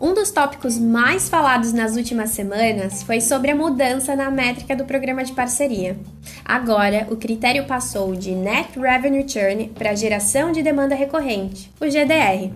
[0.00, 4.86] Um dos tópicos mais falados nas últimas semanas foi sobre a mudança na métrica do
[4.86, 5.94] programa de parceria.
[6.42, 12.50] Agora, o critério passou de Net Revenue Churn para geração de demanda recorrente, o GDR.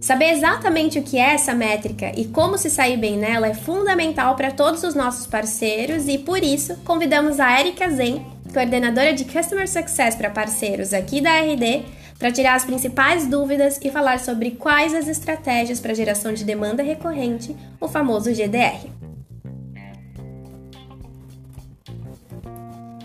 [0.00, 4.34] Saber exatamente o que é essa métrica e como se sair bem nela é fundamental
[4.34, 8.24] para todos os nossos parceiros e, por isso, convidamos a Erika Zen,
[8.54, 11.84] coordenadora de Customer Success para parceiros aqui da RD,
[12.18, 16.82] para tirar as principais dúvidas e falar sobre quais as estratégias para geração de demanda
[16.82, 18.88] recorrente, o famoso GDR.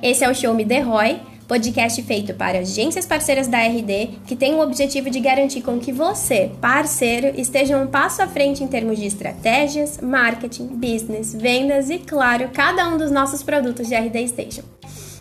[0.02, 4.38] Esse é o Show Me The Roy, podcast feito para agências parceiras da RD que
[4.38, 8.68] tem o objetivo de garantir com que você, parceiro, esteja um passo à frente em
[8.68, 14.30] termos de estratégias, marketing, business, vendas e, claro, cada um dos nossos produtos de RD
[14.30, 14.64] Station.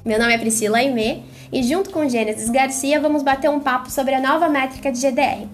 [0.03, 1.23] Meu nome é Priscila Aimee
[1.53, 5.47] e junto com Gênesis Garcia vamos bater um papo sobre a nova métrica de GDR.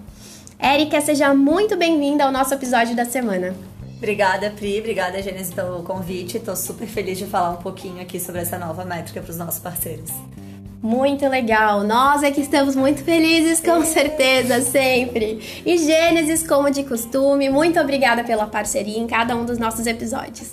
[0.57, 3.53] Érica, seja muito bem-vinda ao nosso episódio da semana.
[3.97, 4.79] Obrigada, Pri.
[4.79, 6.37] Obrigada, Gênesis, pelo convite.
[6.37, 9.59] Estou super feliz de falar um pouquinho aqui sobre essa nova métrica para os nossos
[9.59, 10.11] parceiros.
[10.81, 11.83] Muito legal.
[11.83, 15.61] Nós é que estamos muito felizes, com certeza, sempre.
[15.65, 20.51] E Gênesis, como de costume, muito obrigada pela parceria em cada um dos nossos episódios.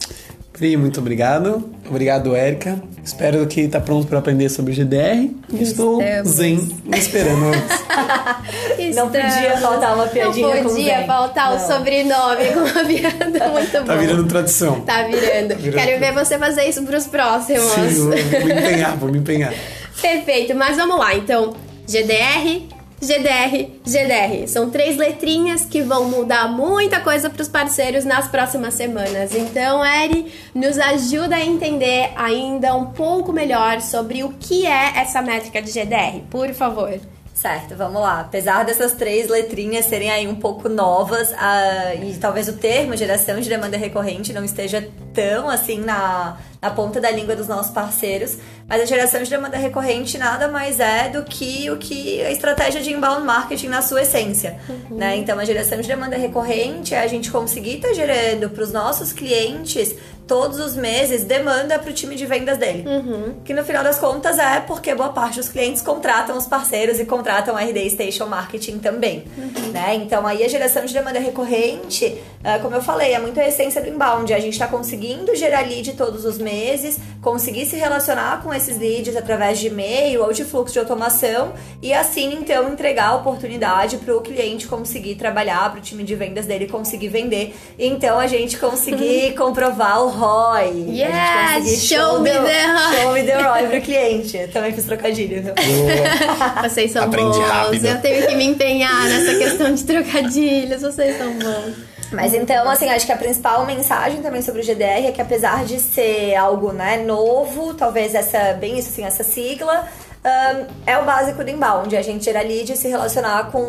[0.55, 1.69] Pri, muito obrigado.
[1.89, 2.81] Obrigado, Érica.
[3.05, 5.29] Espero que tá pronto para aprender sobre GDR.
[5.53, 7.51] Estou zen esperando.
[8.95, 11.57] Não podia faltar uma piadinha Não podia faltar Não.
[11.57, 13.87] o sobrenome com uma piada muito tá bom.
[13.87, 14.81] Tá virando tradição.
[14.83, 15.49] Tá virando.
[15.49, 15.85] Tá virando.
[15.85, 17.63] Quero ver você fazer isso pros próximos.
[17.63, 18.11] Sim, vou
[18.45, 19.53] me empenhar, vou me empenhar.
[20.01, 21.17] Perfeito, mas vamos lá.
[21.17, 21.53] Então,
[21.89, 22.63] GDR,
[23.01, 24.47] GDR, GDR.
[24.49, 29.35] São três letrinhas que vão mudar muita coisa para os parceiros nas próximas semanas.
[29.35, 35.21] Então, Eri, nos ajuda a entender ainda um pouco melhor sobre o que é essa
[35.21, 36.99] métrica de GDR, por favor.
[37.35, 38.21] Certo, vamos lá.
[38.21, 43.41] Apesar dessas três letrinhas serem aí um pouco novas uh, e talvez o termo geração
[43.41, 48.39] de demanda recorrente não esteja tão assim na, na ponta da língua dos nossos parceiros,
[48.67, 52.81] mas a geração de demanda recorrente nada mais é do que o que a estratégia
[52.81, 54.97] de inbound marketing na sua essência, uhum.
[54.97, 55.15] né?
[55.19, 58.73] Então a geração de demanda recorrente é a gente conseguir estar tá gerando para os
[58.73, 59.95] nossos clientes
[60.27, 62.85] todos os meses demanda para o time de vendas dele.
[62.87, 63.35] Uhum.
[63.45, 67.05] Que no final das contas é porque boa parte dos clientes contratam os parceiros e
[67.05, 69.25] contratam a RD Station Marketing também.
[69.37, 69.73] Uhum.
[69.73, 69.95] Né?
[69.97, 73.83] Então aí a geração de demanda recorrente, ah, como eu falei, é muito a essência
[73.83, 74.33] do inbound.
[74.33, 79.17] A gente está conseguindo gerar lead todos os meses, conseguir se relacionar com esses leads
[79.17, 81.53] através de e-mail ou de fluxo de automação
[81.83, 86.15] e assim então entregar a oportunidade para o cliente conseguir trabalhar, para o time de
[86.15, 87.55] vendas dele conseguir vender.
[87.79, 90.71] Então a gente conseguir comprovar o ROI.
[90.89, 91.83] Yes!
[91.83, 92.97] Show, show me the ROI.
[92.97, 94.37] Show me the ROI pro cliente.
[94.37, 95.43] Eu também fiz trocadilho.
[96.63, 97.49] vocês são Aprendi bons.
[97.49, 97.87] Rápido.
[97.87, 100.83] Eu tenho que me empenhar nessa questão de trocadilhos.
[100.83, 101.95] Vocês são bons.
[102.13, 105.65] Mas então, assim, acho que a principal mensagem também sobre o GDR é que apesar
[105.65, 109.89] de ser algo, né, novo, talvez essa, bem isso assim, essa sigla,
[110.25, 113.63] um, é o básico do inbound, a gente gerar leads e se relacionar com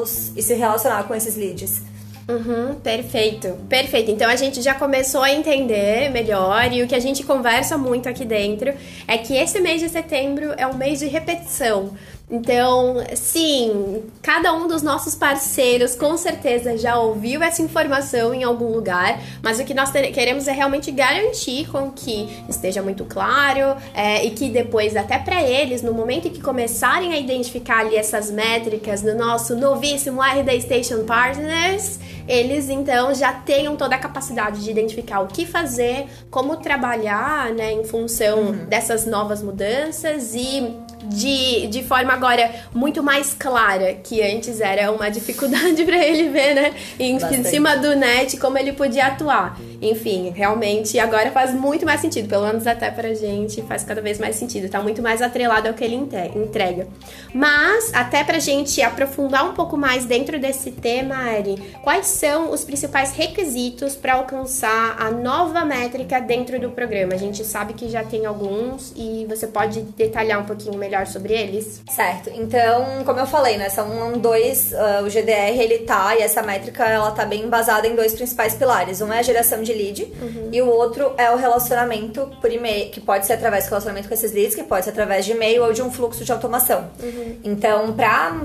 [0.00, 0.32] os.
[0.36, 1.80] e se relacionar com esses leads.
[2.28, 4.10] Uhum, perfeito, perfeito.
[4.10, 8.06] Então a gente já começou a entender melhor e o que a gente conversa muito
[8.06, 8.74] aqui dentro
[9.06, 11.94] é que esse mês de setembro é um mês de repetição.
[12.30, 18.70] Então, sim, cada um dos nossos parceiros com certeza já ouviu essa informação em algum
[18.70, 24.26] lugar, mas o que nós queremos é realmente garantir com que esteja muito claro é,
[24.26, 28.30] e que depois, até para eles, no momento em que começarem a identificar ali essas
[28.30, 34.70] métricas no nosso novíssimo RD Station Partners, eles então já tenham toda a capacidade de
[34.70, 38.64] identificar o que fazer, como trabalhar né, em função uhum.
[38.66, 45.08] dessas novas mudanças e de, de forma agora muito mais clara, que antes era uma
[45.10, 46.74] dificuldade para ele ver, né?
[46.98, 49.58] Em, em, cima do net como ele podia atuar.
[49.80, 54.18] Enfim, realmente agora faz muito mais sentido, pelo menos até pra gente faz cada vez
[54.18, 55.96] mais sentido, tá muito mais atrelado ao que ele
[56.34, 56.86] entrega.
[57.32, 62.64] Mas, até pra gente aprofundar um pouco mais dentro desse tema, Ari, quais são os
[62.64, 67.14] principais requisitos para alcançar a nova métrica dentro do programa?
[67.14, 71.06] A gente sabe que já tem alguns e você pode detalhar um pouquinho melhor melhor
[71.06, 71.82] sobre eles?
[71.88, 72.30] Certo.
[72.34, 76.84] Então, como eu falei, né, são dois, uh, o GDR ele tá e essa métrica
[76.84, 79.00] ela tá bem embasada em dois principais pilares.
[79.02, 80.48] Um é a geração de lead uhum.
[80.50, 84.14] e o outro é o relacionamento por e-mail, que pode ser através do relacionamento com
[84.14, 86.88] esses leads, que pode ser através de e-mail ou de um fluxo de automação.
[87.02, 87.36] Uhum.
[87.44, 88.40] Então, para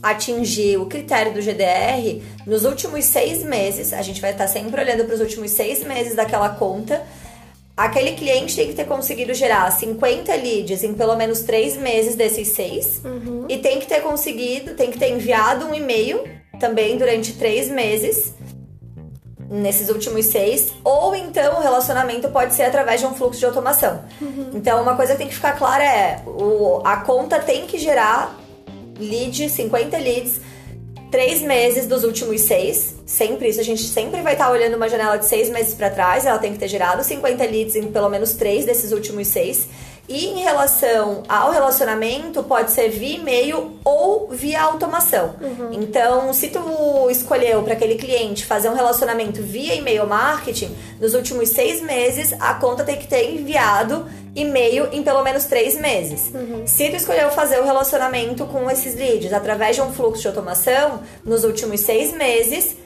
[0.00, 5.04] atingir o critério do GDR, nos últimos seis meses, a gente vai estar sempre olhando
[5.04, 7.02] para os últimos seis meses daquela conta
[7.78, 12.48] aquele cliente tem que ter conseguido gerar 50 leads em pelo menos 3 meses desses
[12.48, 13.46] 6 uhum.
[13.48, 16.24] e tem que ter conseguido, tem que ter enviado um e-mail
[16.58, 18.34] também durante 3 meses
[19.50, 24.04] nesses últimos seis, ou então o relacionamento pode ser através de um fluxo de automação.
[24.20, 24.50] Uhum.
[24.54, 28.38] Então, uma coisa que tem que ficar clara é: o, a conta tem que gerar
[28.98, 30.40] lead, 50 leads,
[31.10, 32.97] três meses dos últimos seis.
[33.08, 36.26] Sempre isso, a gente sempre vai estar olhando uma janela de seis meses para trás.
[36.26, 39.66] Ela tem que ter gerado 50 leads em pelo menos três desses últimos seis.
[40.06, 45.34] E em relação ao relacionamento, pode ser via e-mail ou via automação.
[45.40, 45.72] Uhum.
[45.72, 46.60] Então, se tu
[47.08, 52.52] escolheu para aquele cliente fazer um relacionamento via e-mail marketing, nos últimos seis meses, a
[52.54, 54.06] conta tem que ter enviado
[54.36, 56.30] e-mail em pelo menos três meses.
[56.34, 56.66] Uhum.
[56.66, 61.00] Se tu escolheu fazer o relacionamento com esses leads através de um fluxo de automação,
[61.24, 62.76] nos últimos seis meses,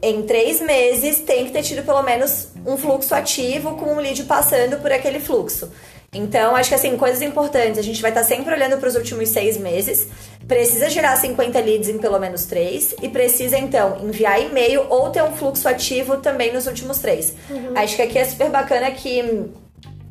[0.00, 4.22] em três meses tem que ter tido pelo menos um fluxo ativo com um lead
[4.24, 5.70] passando por aquele fluxo.
[6.12, 7.78] Então, acho que assim, coisas importantes.
[7.78, 10.08] A gente vai estar sempre olhando para os últimos seis meses.
[10.46, 12.94] Precisa gerar 50 leads em pelo menos três.
[13.02, 17.34] E precisa, então, enviar e-mail ou ter um fluxo ativo também nos últimos três.
[17.50, 17.72] Uhum.
[17.76, 19.50] Acho que aqui é super bacana que,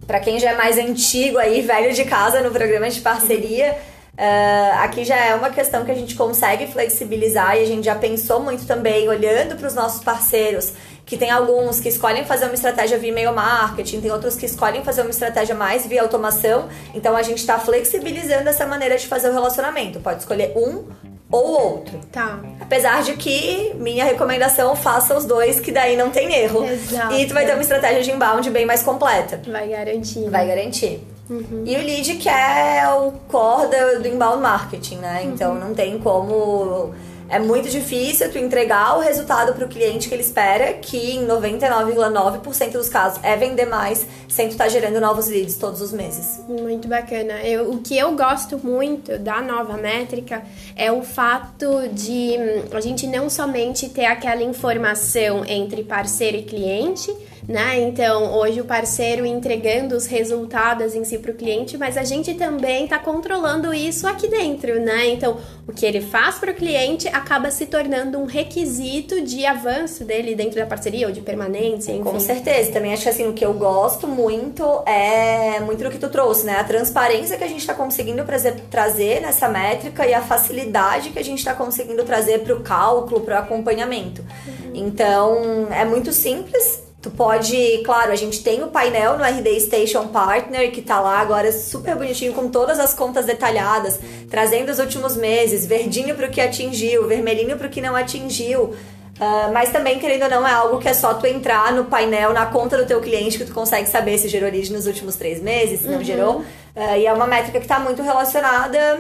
[0.06, 3.76] para quem já é mais antigo aí, velho de casa no programa de parceria.
[4.18, 7.94] Uh, aqui já é uma questão que a gente consegue flexibilizar e a gente já
[7.94, 10.74] pensou muito também, olhando para os nossos parceiros
[11.06, 14.84] que tem alguns que escolhem fazer uma estratégia via e-mail marketing, tem outros que escolhem
[14.84, 16.68] fazer uma estratégia mais via automação.
[16.94, 20.02] Então a gente está flexibilizando essa maneira de fazer o relacionamento.
[20.02, 20.84] Pode escolher um
[21.32, 22.00] ou outro.
[22.12, 22.42] Tá.
[22.60, 26.66] Apesar de que minha recomendação faça os dois, que daí não tem erro.
[26.66, 27.14] Exato.
[27.14, 29.42] E tu vai ter uma estratégia de inbound bem mais completa.
[29.50, 30.30] Vai garantir.
[30.30, 31.02] Vai garantir.
[31.30, 31.64] Uhum.
[31.66, 33.68] E o lead que é o core
[34.02, 35.24] do, inbound marketing, né?
[35.26, 35.60] Então uhum.
[35.60, 36.94] não tem como
[37.30, 41.28] é muito difícil tu entregar o resultado para o cliente que ele espera, que em
[41.28, 45.92] 99,9% dos casos é vender mais sem tu estar tá gerando novos leads todos os
[45.92, 46.40] meses.
[46.48, 47.34] Muito bacana.
[47.44, 50.42] Eu, o que eu gosto muito da nova métrica
[50.76, 56.44] é o fato de hum, a gente não somente ter aquela informação entre parceiro e
[56.44, 57.14] cliente,
[57.48, 57.80] né?
[57.80, 62.34] Então, hoje o parceiro entregando os resultados em si para o cliente, mas a gente
[62.34, 65.08] também está controlando isso aqui dentro, né?
[65.08, 70.04] Então, o que ele faz para o cliente acaba se tornando um requisito de avanço
[70.04, 72.04] dele dentro da parceria ou de permanência, enfim.
[72.04, 72.74] Com certeza.
[72.74, 76.46] Também acho que assim, o que eu gosto muito é muito do que tu trouxe,
[76.46, 76.58] né?
[76.58, 78.26] A transparência que a gente está conseguindo
[78.70, 83.22] trazer nessa métrica e a facilidade que a gente está conseguindo trazer para o cálculo,
[83.22, 84.22] para o acompanhamento.
[84.22, 84.72] Uhum.
[84.74, 90.10] Então, é muito simples Tu pode, claro, a gente tem o painel no RD Station
[90.10, 93.98] Partner que tá lá agora super bonitinho com todas as contas detalhadas,
[94.30, 98.64] trazendo os últimos meses, verdinho para o que atingiu, vermelhinho para o que não atingiu.
[98.64, 102.34] Uh, mas também, querendo ou não, é algo que é só tu entrar no painel,
[102.34, 105.42] na conta do teu cliente, que tu consegue saber se gerou lead nos últimos três
[105.42, 106.04] meses, se não uhum.
[106.04, 106.40] gerou.
[106.76, 109.00] Uh, e é uma métrica que está muito relacionada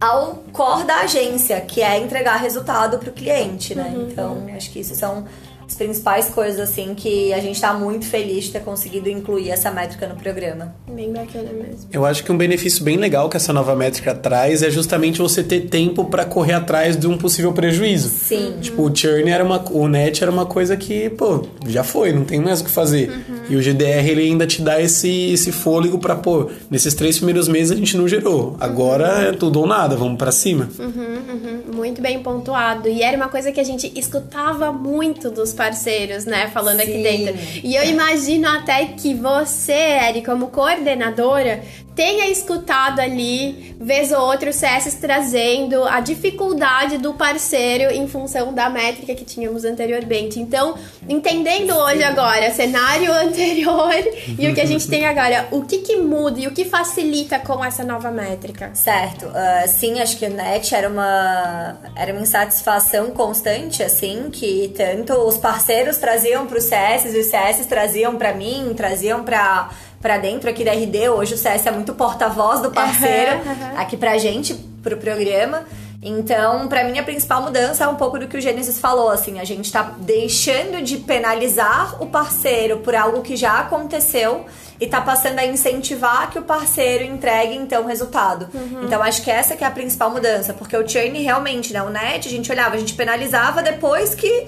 [0.00, 3.92] ao core da agência, que é entregar resultado para o cliente, né?
[3.94, 4.08] Uhum.
[4.10, 5.26] Então, acho que isso são
[5.68, 9.70] as principais coisas, assim, que a gente tá muito feliz de ter conseguido incluir essa
[9.70, 10.74] métrica no programa.
[10.88, 11.88] Bem bacana mesmo.
[11.92, 15.42] Eu acho que um benefício bem legal que essa nova métrica traz é justamente você
[15.42, 18.08] ter tempo para correr atrás de um possível prejuízo.
[18.08, 18.56] Sim.
[18.60, 19.62] Tipo, o churn era uma.
[19.72, 23.10] O net era uma coisa que, pô, já foi, não tem mais o que fazer.
[23.10, 23.35] Uhum.
[23.48, 27.48] E o GDR ele ainda te dá esse, esse fôlego para pô, nesses três primeiros
[27.48, 28.56] meses a gente não gerou.
[28.60, 29.22] Agora uhum.
[29.28, 30.68] é tudo ou nada, vamos para cima.
[30.78, 31.76] Uhum, uhum.
[31.76, 32.88] Muito bem pontuado.
[32.88, 36.48] E era uma coisa que a gente escutava muito dos parceiros, né?
[36.52, 36.82] Falando Sim.
[36.82, 37.34] aqui dentro.
[37.62, 41.62] E eu imagino até que você, Eri, como coordenadora,
[41.96, 48.52] tenha escutado ali, vez ou outra, o CS trazendo a dificuldade do parceiro em função
[48.52, 50.38] da métrica que tínhamos anteriormente.
[50.38, 50.74] Então,
[51.08, 53.94] entendendo hoje agora cenário anterior
[54.38, 57.38] e o que a gente tem agora, o que, que muda e o que facilita
[57.38, 58.70] com essa nova métrica?
[58.74, 59.26] Certo.
[59.26, 65.14] Uh, sim, acho que o NET era uma, era uma insatisfação constante, assim, que tanto
[65.14, 69.70] os parceiros traziam para os CS os CS traziam para mim, traziam para
[70.06, 71.08] para dentro aqui da RD.
[71.08, 75.64] Hoje o CS é muito porta-voz do parceiro uhum, aqui pra gente, pro programa.
[76.00, 79.40] Então, para mim, a principal mudança é um pouco do que o Gênesis falou, assim,
[79.40, 84.46] a gente tá deixando de penalizar o parceiro por algo que já aconteceu
[84.80, 88.46] e tá passando a incentivar que o parceiro entregue, então, o resultado.
[88.54, 88.84] Uhum.
[88.84, 91.90] Então, acho que essa que é a principal mudança, porque o churn realmente, né, o
[91.90, 94.46] net, a gente olhava, a gente penalizava depois que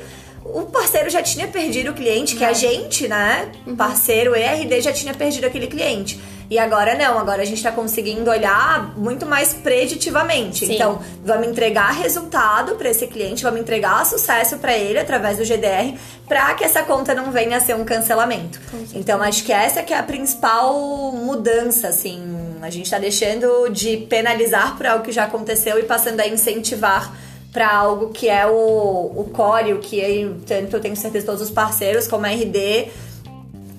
[0.52, 3.50] o parceiro já tinha perdido o cliente, que a gente, né?
[3.66, 3.76] Uhum.
[3.76, 6.20] Parceiro ERD já tinha perdido aquele cliente.
[6.50, 10.64] E agora não, agora a gente está conseguindo olhar muito mais preditivamente.
[10.64, 10.74] Sim.
[10.74, 15.94] Então, vamos entregar resultado para esse cliente, vamos entregar sucesso para ele através do GDR,
[16.26, 18.58] para que essa conta não venha a ser um cancelamento.
[18.94, 20.72] Então, acho que essa que é a principal
[21.12, 22.56] mudança, assim.
[22.62, 27.14] A gente está deixando de penalizar por algo que já aconteceu e passando a incentivar
[27.52, 31.42] para algo que é o, o core, o que eu, tanto eu tenho certeza todos
[31.42, 32.88] os parceiros como a RD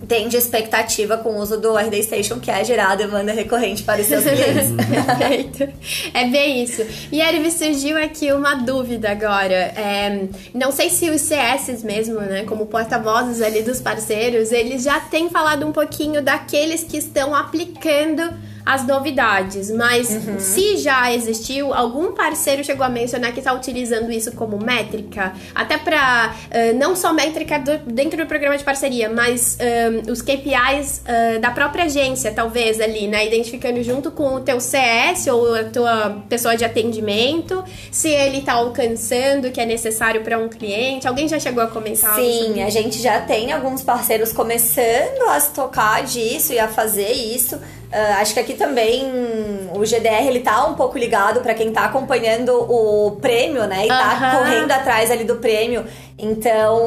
[0.10, 4.02] tem de expectativa com o uso do RD Station, que é gerar demanda recorrente para
[4.02, 4.72] os seus clientes.
[5.18, 5.70] Perfeito.
[6.14, 6.84] É bem isso.
[7.12, 9.54] E Eriv, surgiu aqui uma dúvida agora.
[9.54, 15.00] É, não sei se os CS mesmo, né, como porta-vozes ali dos parceiros, eles já
[15.00, 18.34] têm falado um pouquinho daqueles que estão aplicando
[18.70, 19.72] as novidades.
[19.72, 20.40] Mas uhum.
[20.40, 25.76] se já existiu, algum parceiro chegou a mencionar que está utilizando isso como métrica, até
[25.76, 31.02] para uh, não só métrica do, dentro do programa de parceria, mas uh, os KPIs
[31.02, 33.26] uh, da própria agência, talvez ali, né?
[33.26, 38.54] Identificando junto com o teu CS ou a tua pessoa de atendimento, se ele está
[38.54, 41.08] alcançando o que é necessário para um cliente.
[41.08, 42.14] Alguém já chegou a comentar?
[42.14, 47.12] Sim, a gente já tem alguns parceiros começando a se tocar disso e a fazer
[47.12, 47.60] isso.
[47.92, 49.12] Uh, acho que aqui também
[49.74, 53.86] o GDR ele tá um pouco ligado para quem tá acompanhando o prêmio, né?
[53.86, 55.84] E tá correndo atrás ali do prêmio.
[56.16, 56.84] Então,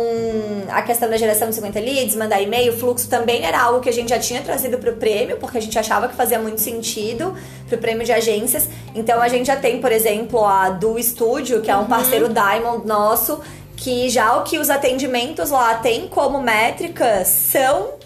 [0.69, 3.93] a questão da geração de 50 leads, mandar e-mail, fluxo também era algo que a
[3.93, 7.35] gente já tinha trazido pro prêmio, porque a gente achava que fazia muito sentido
[7.69, 8.69] pro prêmio de agências.
[8.95, 11.87] Então, a gente já tem, por exemplo, a do Studio, que é um uhum.
[11.87, 13.41] parceiro Diamond nosso,
[13.75, 18.02] que já o que os atendimentos lá têm como métricas são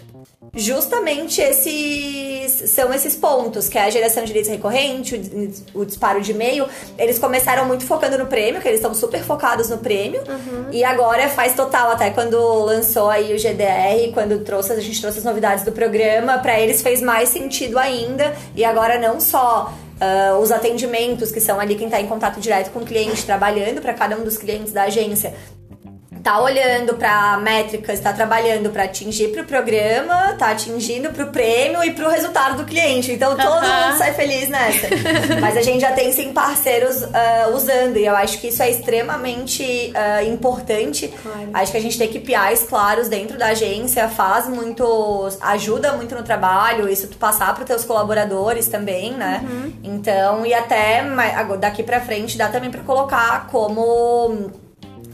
[0.57, 5.15] justamente esses são esses pontos, que é a geração de leads recorrente,
[5.73, 6.67] o, o disparo de e-mail.
[6.97, 10.21] Eles começaram muito focando no prêmio, que eles estão super focados no prêmio.
[10.27, 10.65] Uhum.
[10.71, 15.19] E agora faz total, até quando lançou aí o GDR, quando trouxe, a gente trouxe
[15.19, 18.35] as novidades do programa, para eles fez mais sentido ainda.
[18.55, 22.69] E agora não só Uh, os atendimentos, que são ali quem está em contato direto
[22.69, 25.33] com o cliente, trabalhando para cada um dos clientes da agência,
[26.27, 31.91] tá olhando para métricas, tá trabalhando para atingir pro programa, tá atingindo pro prêmio e
[31.91, 33.13] pro resultado do cliente.
[33.13, 33.87] Então todo uh -huh.
[33.87, 34.87] mundo sai feliz nessa.
[35.39, 38.69] Mas a gente já tem sim parceiros uh, usando e eu acho que isso é
[38.69, 41.07] extremamente uh, importante.
[41.07, 41.49] Claro.
[41.53, 46.23] Acho que a gente tem KPIs claros dentro da agência faz muito, ajuda muito no
[46.23, 49.45] trabalho, isso tu passar para teus colaboradores também, né?
[49.49, 49.73] Uhum.
[49.81, 51.05] Então, e até
[51.57, 54.66] daqui para frente dá também para colocar como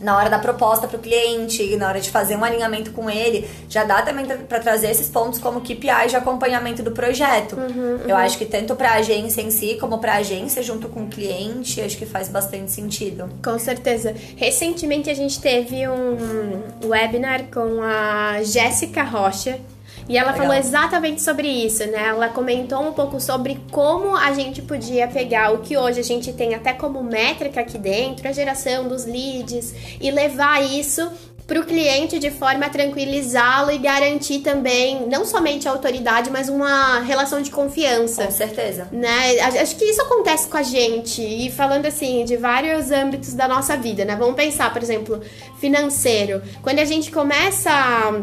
[0.03, 3.49] na hora da proposta para o cliente, na hora de fazer um alinhamento com ele,
[3.69, 7.55] já dá também para trazer esses pontos como KPIs de acompanhamento do projeto.
[7.55, 7.99] Uhum, uhum.
[8.07, 11.03] Eu acho que tanto para a agência em si, como para a agência junto com
[11.03, 13.29] o cliente, acho que faz bastante sentido.
[13.43, 14.13] Com certeza.
[14.35, 19.59] Recentemente a gente teve um webinar com a Jéssica Rocha,
[20.07, 20.47] e ela Legal.
[20.47, 22.07] falou exatamente sobre isso, né?
[22.07, 26.33] Ela comentou um pouco sobre como a gente podia pegar o que hoje a gente
[26.33, 31.09] tem até como métrica aqui dentro, a geração dos leads, e levar isso
[31.45, 36.47] para o cliente de forma a tranquilizá-lo e garantir também não somente a autoridade, mas
[36.47, 38.25] uma relação de confiança.
[38.25, 38.87] Com certeza.
[38.91, 39.39] Né?
[39.39, 43.75] Acho que isso acontece com a gente e falando assim de vários âmbitos da nossa
[43.75, 44.15] vida, né?
[44.15, 45.21] Vamos pensar, por exemplo,
[45.59, 46.41] financeiro.
[46.61, 48.13] Quando a gente começa a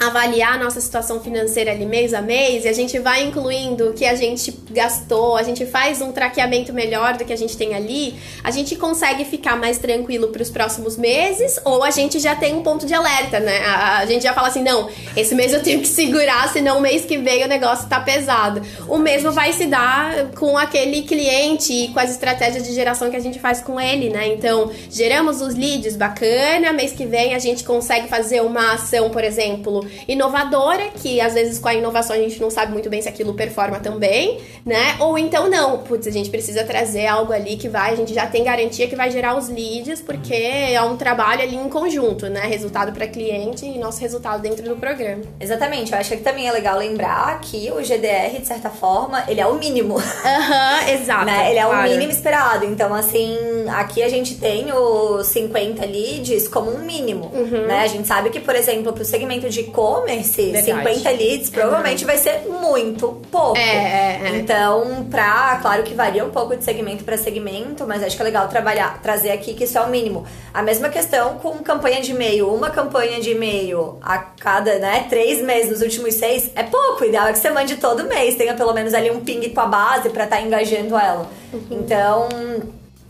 [0.00, 4.06] avaliar nossa situação financeira ali mês a mês e a gente vai incluindo o que
[4.06, 8.14] a gente gastou, a gente faz um traqueamento melhor do que a gente tem ali,
[8.42, 12.54] a gente consegue ficar mais tranquilo para os próximos meses ou a gente já tem
[12.54, 13.58] um ponto de alerta, né?
[13.58, 16.80] A, a, gente já fala assim: não, esse mês eu tenho que segurar, senão o
[16.80, 18.62] mês que vem o negócio tá pesado.
[18.88, 23.16] O mesmo vai se dar com aquele cliente e com as estratégias de geração que
[23.16, 24.28] a gente faz com ele, né?
[24.28, 29.22] Então, geramos os leads, bacana, mês que vem a gente consegue fazer uma ação, por
[29.22, 33.08] exemplo inovadora, que às vezes com a inovação a gente não sabe muito bem se
[33.08, 34.96] aquilo performa também, né?
[35.00, 38.26] Ou então não, putz, a gente precisa trazer algo ali que vai, a gente já
[38.26, 42.42] tem garantia que vai gerar os leads, porque é um trabalho ali em conjunto, né?
[42.46, 45.22] Resultado para cliente e nosso resultado dentro do programa.
[45.38, 49.40] Exatamente, eu acho que também é legal lembrar que o GDR, de certa forma, ele
[49.40, 49.96] é o mínimo.
[49.98, 51.20] Aham, uhum, exato.
[51.30, 51.50] Né?
[51.50, 51.88] Ele é claro.
[51.88, 52.64] o mínimo esperado.
[52.64, 53.36] Então, assim,
[53.68, 57.66] aqui a gente tem os 50 leads como um mínimo, uhum.
[57.66, 57.80] né?
[57.80, 62.06] A gente sabe que, por exemplo, para o segmento de e-commerce, 50 leads provavelmente uhum.
[62.06, 63.56] vai ser muito pouco.
[63.56, 64.36] É, é, é.
[64.36, 68.24] Então, pra, claro que varia um pouco de segmento para segmento, mas acho que é
[68.24, 70.24] legal trabalhar, trazer aqui que isso é o mínimo.
[70.52, 72.52] A mesma questão com campanha de e-mail.
[72.52, 77.02] Uma campanha de e-mail a cada, né, três meses nos últimos seis é pouco.
[77.02, 79.60] O ideal é que você mande todo mês, tenha pelo menos ali um ping com
[79.60, 81.26] a base para estar tá engajando ela.
[81.52, 81.66] Uhum.
[81.70, 82.28] Então,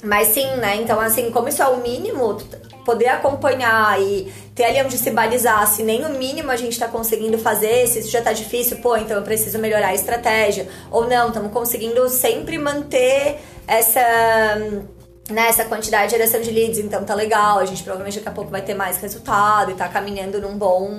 [0.03, 0.77] mas sim, né?
[0.77, 2.39] Então, assim, como isso é o mínimo,
[2.85, 6.89] poder acompanhar e ter ali onde se balizar, se nem o mínimo a gente está
[6.89, 10.69] conseguindo fazer, se isso já está difícil, pô, então eu preciso melhorar a estratégia.
[10.91, 14.01] Ou não, estamos conseguindo sempre manter essa
[15.31, 18.33] né, essa quantidade de geração de leads, então tá legal, a gente provavelmente daqui a
[18.33, 20.99] pouco vai ter mais resultado e tá caminhando num bom,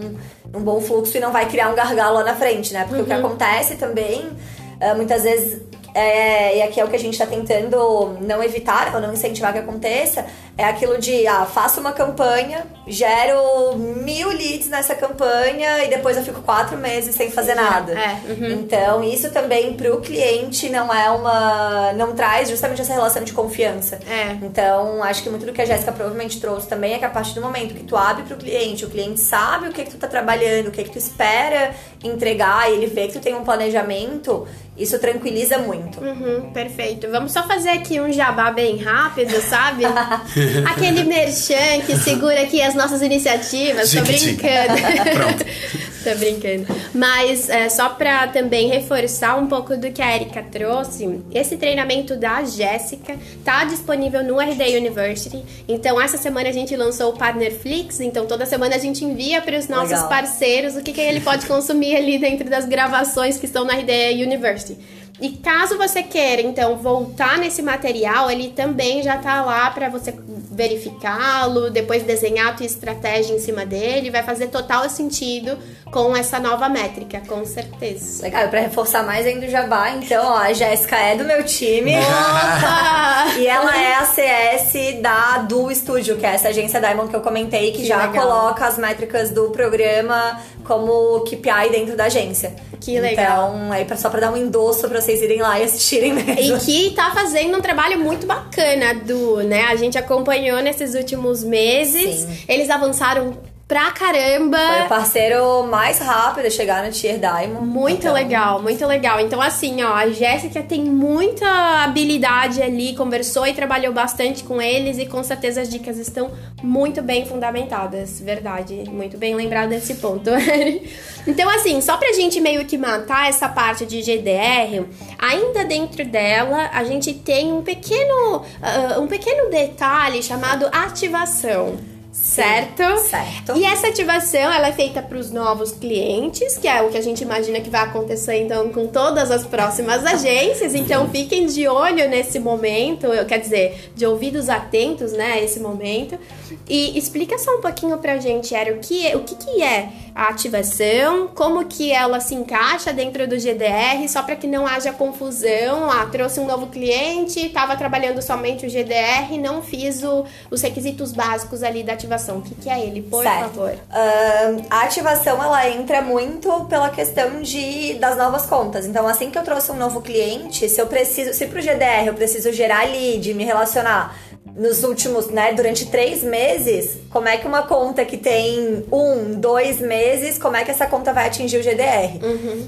[0.52, 2.86] num bom fluxo e não vai criar um gargalo lá na frente, né?
[2.86, 3.04] Porque uhum.
[3.04, 3.26] o que uhum.
[3.26, 5.62] acontece também, uh, muitas vezes
[5.94, 9.54] é, e aqui é o que a gente está tentando não evitar ou não incentivar
[9.54, 10.26] que aconteça,
[10.58, 16.24] é aquilo de, ah, faço uma campanha, gero mil leads nessa campanha e depois eu
[16.24, 17.94] fico quatro meses sem fazer nada.
[17.94, 18.52] É, uhum.
[18.52, 21.94] Então, isso também pro cliente não é uma.
[21.94, 24.00] não traz justamente essa relação de confiança.
[24.08, 24.38] É.
[24.44, 27.34] Então, acho que muito do que a Jéssica provavelmente trouxe também é que a partir
[27.34, 30.08] do momento que tu abre pro cliente, o cliente sabe o que, que tu tá
[30.08, 34.48] trabalhando, o que, que tu espera entregar, e ele vê que tu tem um planejamento,
[34.78, 36.00] isso tranquiliza muito.
[36.00, 37.10] Uhum, perfeito.
[37.10, 39.84] Vamos só fazer aqui um jabá bem rápido, sabe?
[40.66, 43.92] Aquele merchan que segura aqui as nossas iniciativas.
[43.92, 44.82] Tô brincando.
[45.16, 45.46] Pronto.
[46.04, 46.66] Tô brincando.
[46.96, 52.16] Mas é, só pra também reforçar um pouco do que a Erika trouxe, esse treinamento
[52.16, 55.44] da Jéssica tá disponível no RD University.
[55.68, 58.00] Então, essa semana a gente lançou o Partner Flix.
[58.00, 60.10] Então, toda semana a gente envia para os nossos Legal.
[60.10, 64.24] parceiros o que, que ele pode consumir ali dentro das gravações que estão na RD
[64.24, 64.78] University.
[65.22, 70.12] E caso você queira, então, voltar nesse material, ele também já tá lá para você
[70.52, 75.58] verificá-lo, depois desenhar a tua estratégia em cima dele, vai fazer total sentido
[75.92, 78.24] com essa nova métrica, com certeza.
[78.24, 81.96] Legal, pra reforçar mais ainda o Jabá, então, ó, a Jéssica é do meu time.
[81.98, 83.02] Opa!
[83.38, 87.22] E ela é a CS da Du Studio, que é essa agência Diamond que eu
[87.22, 88.24] comentei, que, Que já legal.
[88.28, 92.54] coloca as métricas do programa como KPI dentro da agência.
[92.80, 93.54] Que legal.
[93.56, 96.58] Então, aí só pra dar um endosso pra vocês irem lá e assistirem mesmo.
[96.58, 99.66] E que tá fazendo um trabalho muito bacana, do, né?
[99.70, 102.22] A gente acompanhou nesses últimos meses.
[102.22, 102.38] Sim.
[102.48, 103.38] Eles avançaram
[103.72, 104.58] pra caramba.
[104.58, 107.66] Foi o parceiro mais rápido a chegar no Tier Diamond.
[107.66, 109.22] Muito Então, legal, muito legal.
[109.22, 111.48] Então, assim, ó, a Jéssica tem muita
[111.86, 117.02] habilidade ali, conversou e trabalhou bastante com eles e com certeza as dicas estão muito
[117.02, 118.20] bem fundamentadas.
[118.20, 120.30] Verdade, muito bem lembrado desse ponto.
[121.26, 124.86] então, assim, só pra gente meio que matar essa parte de GDR,
[125.18, 131.91] ainda dentro dela a gente tem um pequeno, ah, um pequeno detalhe chamado ativação.
[132.12, 132.84] Certo?
[133.10, 133.56] certo.
[133.56, 137.02] E essa ativação ela é feita para os novos clientes, que é o que a
[137.02, 140.76] gente imagina que vai acontecer então com todas as próximas agências.
[140.76, 145.60] Então fiquem de olho nesse momento, eu quer dizer, de ouvidos atentos, né, a esse
[145.62, 146.20] momento.
[146.68, 149.90] E explica só um pouquinho pra gente, Era, o que é, o que, que é
[150.14, 154.92] a ativação, como que ela se encaixa dentro do GDR, só para que não haja
[154.92, 155.90] confusão.
[155.90, 161.14] Ah, trouxe um novo cliente, estava trabalhando somente o GDR, não fiz o- os requisitos
[161.14, 162.38] básicos ali da ativação.
[162.38, 163.42] O que, que é ele, por Certo.
[163.42, 163.74] favor?
[163.92, 168.86] Ahn, a ativação ela entra muito pela questão de das novas contas.
[168.86, 172.14] Então, assim que eu trouxe um novo cliente, se eu preciso, se pro GDR eu
[172.14, 174.16] preciso gerar lead, me relacionar
[174.56, 179.80] nos últimos, né, durante três meses, como é que uma conta que tem um, dois
[179.80, 182.20] meses, como é que essa conta vai atingir o GDR?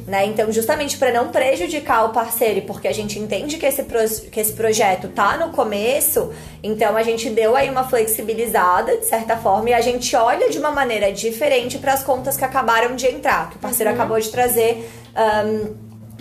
[0.07, 0.25] Né?
[0.27, 3.99] Então, justamente para não prejudicar o parceiro, e porque a gente entende que esse, pro-
[4.31, 6.31] que esse projeto tá no começo,
[6.63, 10.57] então a gente deu aí uma flexibilizada, de certa forma, e a gente olha de
[10.57, 14.29] uma maneira diferente para as contas que acabaram de entrar, que o parceiro acabou de
[14.29, 14.89] trazer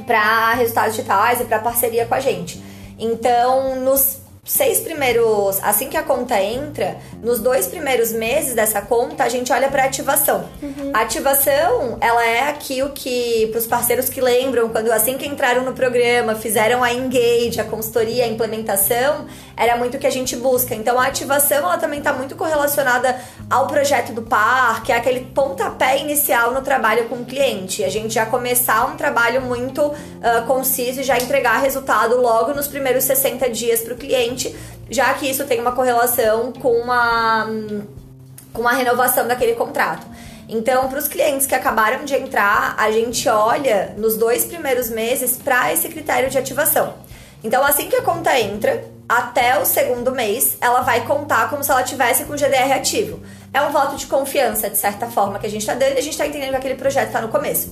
[0.07, 2.61] para resultados digitais e para parceria com a gente.
[2.99, 9.23] Então, nos seis primeiros, assim que a conta entra, nos dois primeiros meses dessa conta,
[9.23, 10.49] a gente olha para ativação.
[10.93, 15.63] A ativação, ela é aquilo que para os parceiros que lembram quando assim que entraram
[15.65, 20.37] no programa, fizeram a engage, a consultoria, a implementação, era muito o que a gente
[20.37, 20.75] busca.
[20.75, 23.19] Então, a ativação, ela também está muito correlacionada
[23.51, 27.85] ao projeto do par, que é aquele pontapé inicial no trabalho com o cliente.
[27.85, 32.67] A gente já começar um trabalho muito ah, conciso e já entregar resultado logo nos
[32.67, 34.55] primeiros 60 dias para o cliente,
[34.91, 37.47] já que isso tem uma correlação com uma,
[38.53, 40.07] com a renovação daquele contrato.
[40.49, 45.37] Então, para os clientes que acabaram de entrar, a gente olha nos dois primeiros meses
[45.37, 46.95] para esse critério de ativação.
[47.43, 51.71] Então, assim que a conta entra, até o segundo mês, ela vai contar como se
[51.71, 53.21] ela tivesse com o GDR ativo.
[53.53, 56.03] É um voto de confiança, de certa forma, que a gente está dando e a
[56.03, 57.71] gente está entendendo que aquele projeto está no começo.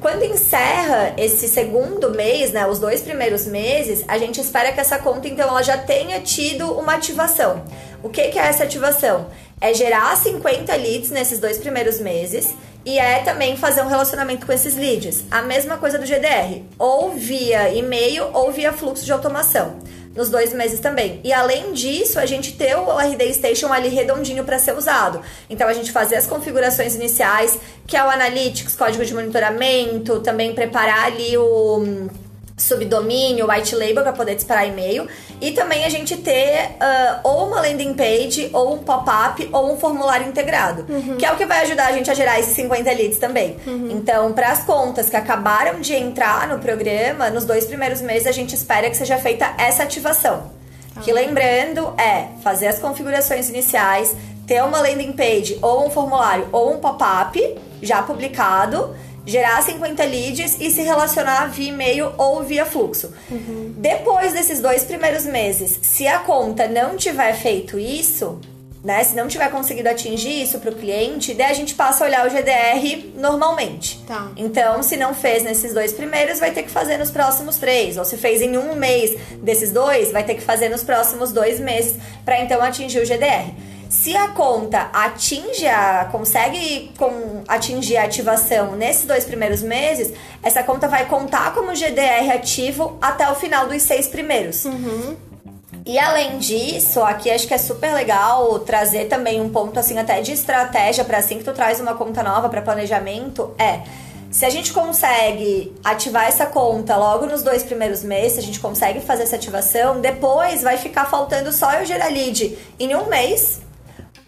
[0.00, 4.98] Quando encerra esse segundo mês, né, os dois primeiros meses, a gente espera que essa
[4.98, 7.62] conta, então, ela já tenha tido uma ativação.
[8.02, 9.26] O que, que é essa ativação?
[9.60, 12.52] É gerar 50 leads nesses dois primeiros meses
[12.84, 15.24] e é também fazer um relacionamento com esses leads.
[15.30, 19.76] A mesma coisa do GDR, ou via e-mail ou via fluxo de automação.
[20.14, 21.20] Nos dois meses também.
[21.24, 25.20] E além disso, a gente ter o RD Station ali redondinho para ser usado.
[25.48, 30.54] Então a gente fazer as configurações iniciais, que é o Analytics, código de monitoramento, também
[30.54, 32.08] preparar ali o
[32.62, 35.06] subdomínio, white label para poder disparar e-mail
[35.40, 39.76] e também a gente ter ah, ou uma landing page ou um pop-up ou um
[39.76, 40.84] formulário integrado,
[41.18, 43.56] que é o que vai ajudar a gente a gerar esses 50 leads também.
[43.90, 48.32] Então, para as contas que acabaram de entrar no programa, nos dois primeiros meses a
[48.32, 50.50] gente espera que seja feita essa ativação.
[51.02, 54.14] Que lembrando é fazer as configurações iniciais,
[54.46, 60.56] ter uma landing page ou um formulário ou um pop-up já publicado, gerar 50 leads
[60.60, 63.12] e se relacionar via e-mail ou via fluxo.
[63.30, 63.74] Uhum.
[63.76, 68.40] Depois desses dois primeiros meses, se a conta não tiver feito isso,
[68.84, 69.04] né?
[69.04, 72.26] Se não tiver conseguido atingir isso para o cliente, daí a gente passa a olhar
[72.26, 74.02] o GDR normalmente.
[74.06, 74.32] Tá.
[74.36, 77.96] Então, se não fez nesses dois primeiros, vai ter que fazer nos próximos três.
[77.96, 81.60] Ou se fez em um mês desses dois, vai ter que fazer nos próximos dois
[81.60, 83.54] meses para então atingir o GDR.
[83.92, 90.62] Se a conta atinge a, consegue com, atingir a ativação nesses dois primeiros meses, essa
[90.62, 94.64] conta vai contar como GDR ativo até o final dos seis primeiros.
[94.64, 95.14] Uhum.
[95.84, 100.22] E além disso, aqui acho que é super legal trazer também um ponto assim até
[100.22, 103.82] de estratégia para assim que tu traz uma conta nova para planejamento é
[104.30, 109.00] se a gente consegue ativar essa conta logo nos dois primeiros meses, a gente consegue
[109.00, 113.60] fazer essa ativação, depois vai ficar faltando só eu gerar lead em um mês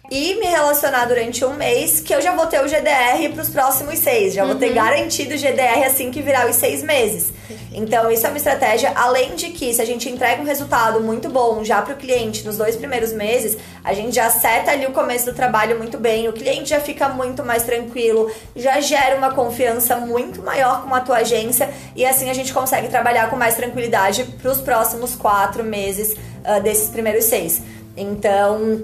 [0.09, 3.49] e me relacionar durante um mês, que eu já vou ter o GDR para os
[3.49, 4.33] próximos seis.
[4.33, 4.49] Já uhum.
[4.49, 4.75] vou ter uhum.
[4.75, 7.33] garantido o GDR assim que virar os seis meses.
[7.73, 8.93] Então, isso é uma estratégia.
[8.95, 12.45] Além de que, se a gente entrega um resultado muito bom já para o cliente
[12.45, 16.29] nos dois primeiros meses, a gente já seta ali o começo do trabalho muito bem.
[16.29, 21.01] O cliente já fica muito mais tranquilo, já gera uma confiança muito maior com a
[21.01, 25.63] tua agência e assim a gente consegue trabalhar com mais tranquilidade para os próximos quatro
[25.63, 27.61] meses uh, desses primeiros seis.
[27.97, 28.83] Então,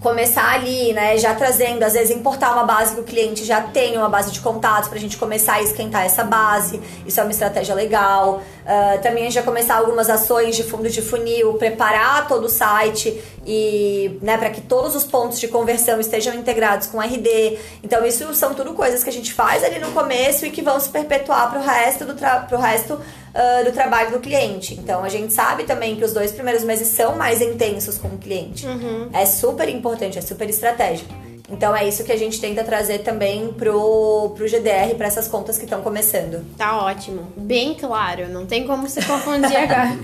[0.00, 3.98] começar ali, né, já trazendo, às vezes importar uma base que o cliente já tem
[3.98, 6.80] uma base de contatos para a gente começar a esquentar essa base.
[7.06, 8.42] Isso é uma estratégia legal.
[8.60, 14.18] Uh, também já começar algumas ações de fundo de funil, preparar todo o site e,
[14.22, 17.58] né, para que todos os pontos de conversão estejam integrados com RD.
[17.82, 20.80] Então isso são tudo coisas que a gente faz ali no começo e que vão
[20.80, 22.14] se perpetuar para o resto do
[22.48, 22.98] pro resto
[23.34, 24.74] uh, do trabalho do cliente.
[24.74, 28.18] Então a gente sabe também que os dois primeiros meses são mais intensos com o
[28.18, 28.66] cliente.
[28.66, 29.08] Uhum.
[29.12, 31.12] É super importante, é super estratégico.
[31.50, 35.58] Então é isso que a gente tenta trazer também pro, pro GDR, para essas contas
[35.58, 36.44] que estão começando.
[36.56, 37.26] Tá ótimo.
[37.36, 39.98] Bem claro, não tem como se confundir agora.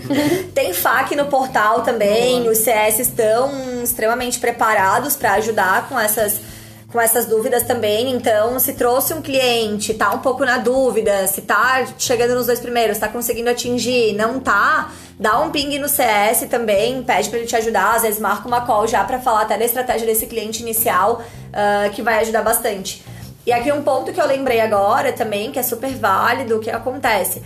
[0.52, 2.52] tem FAQ no portal também, Boa.
[2.52, 3.50] os CS estão
[3.82, 6.40] extremamente preparados para ajudar com essas
[6.96, 8.10] com essas dúvidas também.
[8.10, 12.58] Então, se trouxe um cliente, tá um pouco na dúvida, se tá chegando nos dois
[12.58, 17.46] primeiros, tá conseguindo atingir, não tá, dá um ping no CS também, pede para ele
[17.46, 20.62] te ajudar, às vezes marca uma call já para falar até da estratégia desse cliente
[20.62, 23.04] inicial, uh, que vai ajudar bastante.
[23.44, 26.70] E aqui um ponto que eu lembrei agora também, que é super válido, o que
[26.70, 27.42] acontece.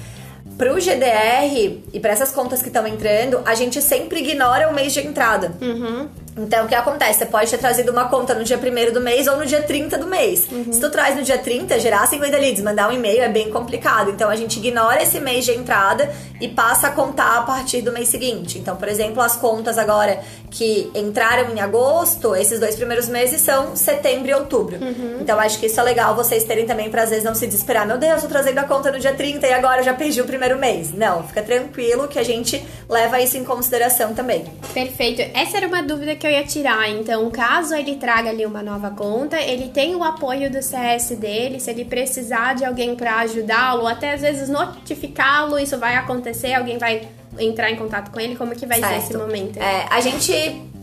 [0.56, 4.92] Pro GDR e para essas contas que estão entrando, a gente sempre ignora o mês
[4.92, 5.52] de entrada.
[5.60, 6.08] Uhum.
[6.36, 7.18] Então, o que acontece?
[7.18, 9.98] Você pode ter trazido uma conta no dia 1 do mês ou no dia 30
[9.98, 10.46] do mês.
[10.50, 10.72] Uhum.
[10.72, 14.10] Se tu traz no dia 30, gerar 50 leads, mandar um e-mail é bem complicado.
[14.10, 17.92] Então, a gente ignora esse mês de entrada e passa a contar a partir do
[17.92, 18.58] mês seguinte.
[18.58, 23.76] Então, por exemplo, as contas agora que entraram em agosto, esses dois primeiros meses são
[23.76, 24.76] setembro e outubro.
[24.76, 25.18] Uhum.
[25.20, 27.86] Então, acho que isso é legal vocês terem também para às vezes não se desesperar.
[27.86, 30.24] Meu Deus, tô trazendo a conta no dia 30 e agora eu já perdi o
[30.24, 30.92] primeiro mês.
[30.92, 34.44] Não, fica tranquilo que a gente leva isso em consideração também.
[34.72, 35.22] Perfeito.
[35.34, 36.88] Essa era uma dúvida que eu ia tirar.
[36.90, 41.61] Então, caso ele traga ali uma nova conta, ele tem o apoio do CS dele,
[41.61, 46.78] se ele precisar de alguém para ajudá-lo, até às vezes notificá-lo, isso vai acontecer, alguém
[46.78, 48.92] vai entrar em contato com ele, como que vai certo.
[48.92, 49.59] ser esse momento?
[49.59, 50.33] É, a gente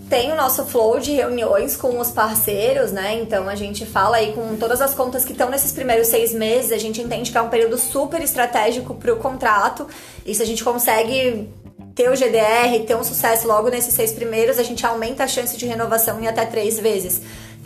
[0.09, 3.19] tem o nosso flow de reuniões com os parceiros, né?
[3.21, 6.71] Então a gente fala aí com todas as contas que estão nesses primeiros seis meses,
[6.71, 9.87] a gente entende que é um período super estratégico para o contrato.
[10.25, 11.49] E se a gente consegue
[11.97, 15.57] ter o GDR, ter um sucesso logo nesses seis primeiros, a gente aumenta a chance
[15.57, 17.21] de renovação em até três vezes.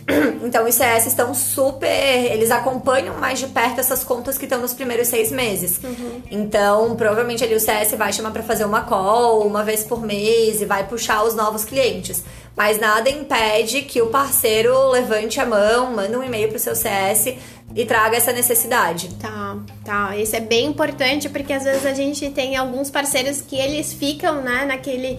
[0.42, 1.86] Então, os CS estão super.
[1.86, 5.78] Eles acompanham mais de perto essas contas que estão nos primeiros seis meses.
[5.82, 6.20] Uhum.
[6.28, 10.60] Então, provavelmente ali o CS vai chamar para fazer uma call uma vez por mês
[10.60, 12.24] e vai puxar os novos clientes.
[12.56, 17.34] Mas nada impede que o parceiro levante a mão, manda um e-mail pro seu CS
[17.74, 19.08] e traga essa necessidade.
[19.14, 20.16] Tá, tá.
[20.16, 24.42] Isso é bem importante porque às vezes a gente tem alguns parceiros que eles ficam,
[24.42, 25.18] né, naquele.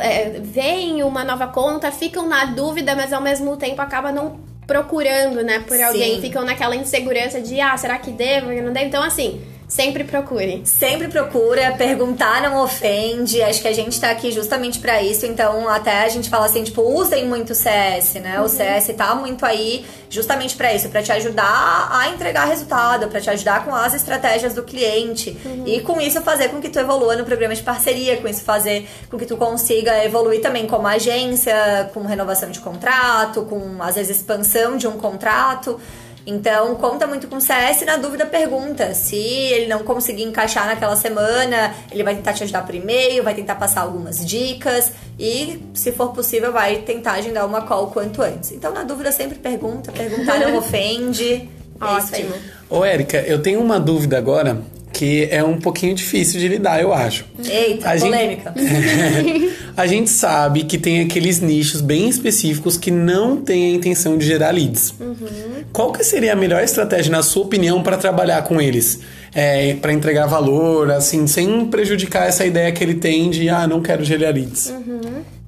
[0.00, 5.42] É, veem uma nova conta, ficam na dúvida, mas ao mesmo tempo acaba não procurando,
[5.42, 6.16] né, por alguém.
[6.16, 6.20] Sim.
[6.22, 8.86] Ficam naquela insegurança de, ah, será que devo, não devo?
[8.86, 10.60] Então, assim Sempre procure.
[10.66, 13.40] Sempre procura, perguntar não ofende.
[13.40, 15.24] Acho que a gente tá aqui justamente para isso.
[15.24, 18.38] Então, até a gente fala assim, tipo, usem muito o CS, né?
[18.38, 18.44] Uhum.
[18.44, 23.18] O CS tá muito aí justamente para isso, para te ajudar a entregar resultado, para
[23.18, 25.38] te ajudar com as estratégias do cliente.
[25.42, 25.64] Uhum.
[25.66, 28.86] E com isso fazer com que tu evolua no programa de parceria, com isso fazer
[29.10, 34.18] com que tu consiga evoluir também como agência, com renovação de contrato, com às vezes
[34.18, 35.80] expansão de um contrato.
[36.26, 37.82] Então, conta muito com o CS.
[37.84, 38.94] Na dúvida, pergunta.
[38.94, 43.34] Se ele não conseguir encaixar naquela semana, ele vai tentar te ajudar por e-mail, vai
[43.34, 48.52] tentar passar algumas dicas e, se for possível, vai tentar agendar uma call quanto antes.
[48.52, 49.90] Então, na dúvida, sempre pergunta.
[49.90, 51.48] Perguntar não ofende.
[51.80, 52.34] É Ótimo.
[52.70, 56.92] Ô, Érica, eu tenho uma dúvida agora que é um pouquinho difícil de lidar, eu
[56.92, 57.24] acho.
[57.44, 58.54] Eita, A gente- polêmica.
[59.76, 64.26] a gente sabe que tem aqueles nichos bem específicos que não têm a intenção de
[64.26, 64.94] gerar leads.
[65.72, 69.00] Qual que seria a melhor estratégia, na sua opinião, para trabalhar com eles?
[69.34, 73.80] É, para entregar valor, assim, sem prejudicar essa ideia que ele tem de, ah, não
[73.80, 74.72] quero gerar leads.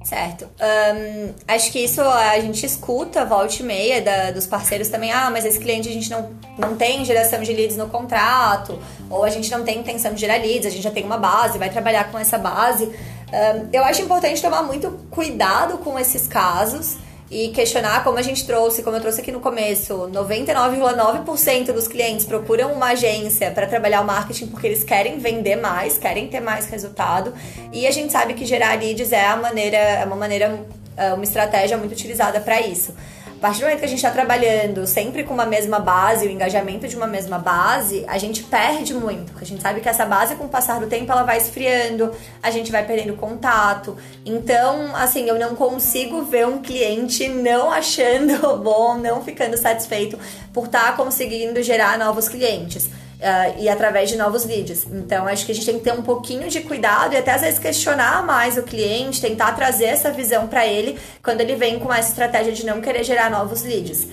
[0.03, 0.47] Certo.
[0.59, 5.11] Ahn, acho que isso a gente escuta volta e meia da- dos parceiros também.
[5.11, 8.77] Ah, mas esse cliente a gente não, não tem geração de leads no contrato,
[9.09, 11.57] ou a gente não tem intenção de gerar leads, a gente já tem uma base,
[11.57, 12.85] vai trabalhar com essa base.
[13.33, 16.97] Ahn, eu acho importante tomar muito cuidado com esses casos
[17.29, 22.25] e questionar, como a gente trouxe, como eu trouxe aqui no começo, 99,9% dos clientes
[22.25, 26.67] procuram uma agência para trabalhar o marketing porque eles querem vender mais, querem ter mais
[26.67, 27.33] resultado.
[27.73, 31.23] E a gente sabe que gerar leads é a maneira, é uma maneira, é uma
[31.23, 32.93] estratégia muito utilizada para isso.
[33.37, 36.31] A partir do momento que a gente está trabalhando sempre com uma mesma base, o
[36.31, 39.31] engajamento de uma mesma base, a gente perde muito.
[39.33, 42.11] Porque a gente sabe que essa base, com o passar do tempo, ela vai esfriando,
[42.41, 43.97] a gente vai perdendo contato.
[44.25, 50.17] Então, assim, eu não consigo ver um cliente não achando bom, não ficando satisfeito
[50.53, 52.89] por estar conseguindo gerar novos clientes.
[53.21, 54.85] Ah, e através de novos leads.
[54.91, 57.41] Então, acho que a gente tem que ter um pouquinho de cuidado e até às
[57.41, 61.93] vezes questionar mais o cliente, tentar trazer essa visão para ele quando ele vem com
[61.93, 64.07] essa estratégia de não querer gerar novos leads.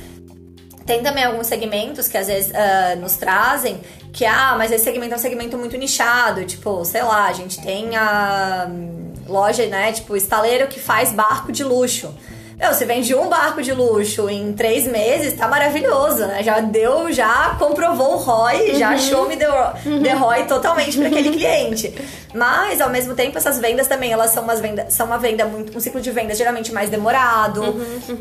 [0.86, 3.80] Tem também alguns segmentos que às vezes ah, nos trazem
[4.12, 6.44] que, ah, mas esse segmento é um segmento muito nichado.
[6.44, 9.92] Tipo, sei lá, a gente tem a hum, loja, né?
[9.92, 12.14] Tipo, estaleiro que faz barco de luxo.
[12.62, 16.44] Meu, você vende um barco de luxo em três meses, tá maravilhoso, né?
[16.44, 19.52] Já deu, já comprovou o ROI, já achou me deu,
[20.00, 21.92] deu ROI totalmente para aquele cliente.
[22.32, 25.76] Mas, ao mesmo tempo, essas vendas também, elas são, umas venda, são uma venda muito.
[25.76, 27.62] um ciclo de vendas geralmente mais demorado.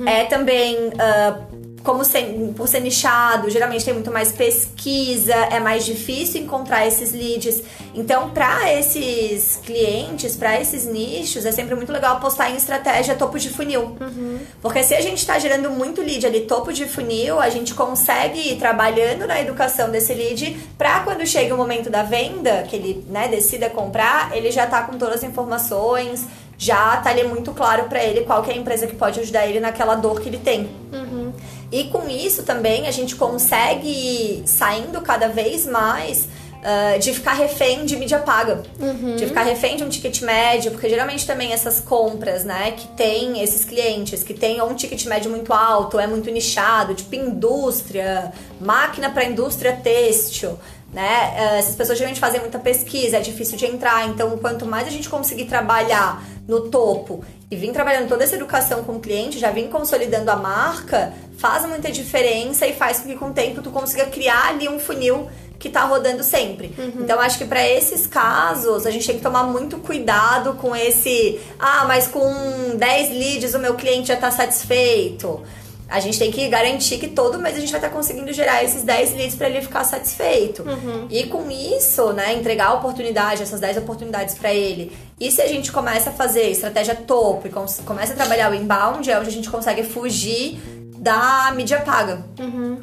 [0.08, 0.92] É também.
[0.98, 1.38] ah,
[1.84, 7.12] como ser, por ser nichado, geralmente tem muito mais pesquisa, é mais difícil encontrar esses
[7.12, 7.62] leads.
[7.94, 13.40] Então, para esses clientes, para esses nichos, é sempre muito legal apostar em estratégia topo
[13.40, 13.98] de funil.
[14.62, 18.40] Porque se a gente está gerando muito lead ali topo de funil, a gente consegue
[18.40, 23.06] ir trabalhando na educação desse lead para quando chega o momento da venda, que ele
[23.10, 26.26] né, decida comprar, ele já tá com todas as informações,
[26.58, 29.48] já tá ali muito claro para ele qual que é a empresa que pode ajudar
[29.48, 30.70] ele naquela dor que ele tem.
[31.72, 36.28] E com isso também a gente consegue ir saindo cada vez mais
[36.64, 38.62] ah, de ficar refém de mídia paga.
[39.16, 43.42] De ficar refém de um ticket médio, porque geralmente também essas compras, né, que tem
[43.42, 49.10] esses clientes que tem um ticket médio muito alto, é muito nichado, tipo indústria, máquina
[49.10, 50.58] para indústria têxtil.
[50.94, 51.34] Né?
[51.38, 54.92] Ah, Essas pessoas geralmente fazem muita pesquisa, é difícil de entrar, então quanto mais a
[54.92, 59.52] gente conseguir trabalhar no topo e vir trabalhando toda essa educação com o cliente, já
[59.52, 63.70] vir consolidando a marca, faz muita diferença e faz com que com o tempo tu
[63.70, 66.74] consiga criar ali um funil que tá rodando sempre.
[67.04, 71.40] Então acho que para esses casos a gente tem que tomar muito cuidado com esse,
[71.60, 75.42] ah, mas com 10 leads o meu cliente já tá satisfeito.
[75.92, 78.82] A gente tem que garantir que todo mês a gente vai estar conseguindo gerar esses
[78.84, 80.64] 10 leads para ele ficar satisfeito.
[81.10, 84.92] E com isso, né, entregar a oportunidade, essas 10 oportunidades para ele.
[85.20, 88.56] E se a gente começa a fazer estratégia topo e com- começa a trabalhar o
[88.56, 90.60] inbound, é onde a gente consegue fugir
[91.02, 92.24] da mídia paga.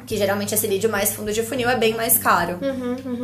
[0.05, 2.59] Que geralmente esse lead mais fundo de funil é bem mais caro.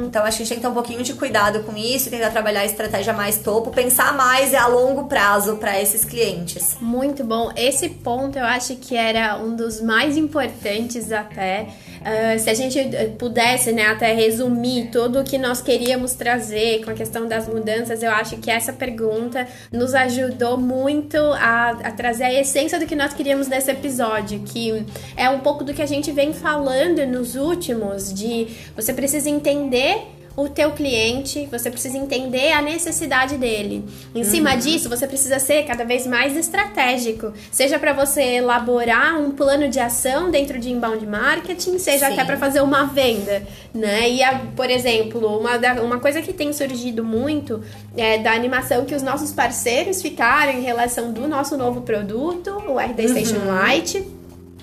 [0.05, 2.29] Então acho que a gente tem que ter um pouquinho de cuidado com isso, tentar
[2.31, 6.77] trabalhar a estratégia mais topo, pensar mais a longo prazo para esses clientes.
[6.79, 7.51] Muito bom.
[7.57, 11.67] Esse ponto eu acho que era um dos mais importantes até.
[12.05, 16.85] Ah, se a gente eh, pudesse, né, até resumir tudo o que nós queríamos trazer
[16.85, 21.91] com a questão das mudanças, eu acho que essa pergunta nos ajudou muito a, a
[21.91, 24.85] trazer a essência do que nós queríamos nesse episódio, que
[25.17, 30.14] é um pouco do que a gente vem falando nos últimos, de você precisa entender
[30.37, 33.85] o teu cliente, você precisa entender a necessidade dele.
[34.13, 39.31] Em cima disso, você precisa ser cada vez mais estratégico, seja para você elaborar um
[39.31, 42.13] plano de ação dentro de inbound marketing, seja Sim.
[42.13, 43.43] até para fazer uma venda,
[43.73, 44.09] né?
[44.09, 47.61] E a- por exemplo, uma, uma coisa que tem surgido muito
[47.95, 52.77] é da animação que os nossos parceiros ficaram em relação do nosso novo produto, o
[52.77, 53.37] RD Station
[53.69, 53.97] Lite.